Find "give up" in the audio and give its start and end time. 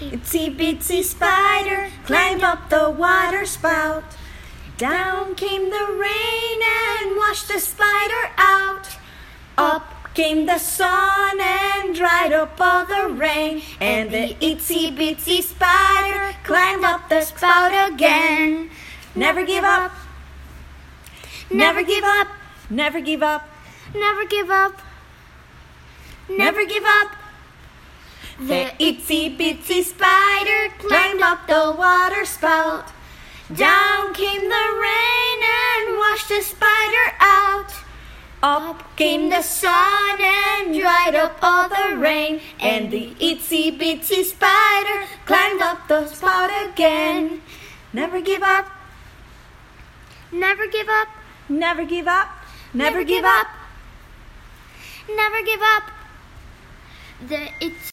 19.44-19.92, 21.82-22.28, 23.02-23.46, 24.24-24.80, 26.64-27.19, 48.22-48.70, 50.66-51.08, 51.84-52.28, 53.08-53.48, 55.42-55.90